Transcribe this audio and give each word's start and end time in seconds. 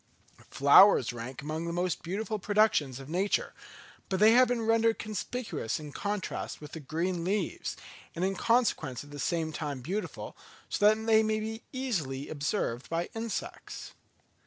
Flowers 0.49 1.13
rank 1.13 1.43
among 1.43 1.65
the 1.65 1.71
most 1.71 2.01
beautiful 2.01 2.39
productions 2.39 2.99
of 2.99 3.07
nature; 3.07 3.53
but 4.09 4.19
they 4.19 4.31
have 4.31 4.47
been 4.47 4.63
rendered 4.63 4.97
conspicuous 4.97 5.79
in 5.79 5.91
contrast 5.91 6.59
with 6.59 6.71
the 6.71 6.79
green 6.79 7.23
leaves, 7.23 7.77
and 8.15 8.25
in 8.25 8.33
consequence 8.33 9.03
at 9.03 9.11
the 9.11 9.19
same 9.19 9.51
time 9.53 9.81
beautiful, 9.81 10.35
so 10.69 10.87
that 10.87 11.05
they 11.05 11.21
may 11.21 11.39
be 11.39 11.61
easily 11.71 12.29
observed 12.29 12.89
by 12.89 13.09
insects. 13.13 13.93